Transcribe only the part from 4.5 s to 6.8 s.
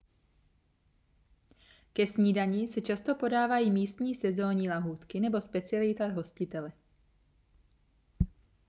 lahůdky nebo specialita hostitele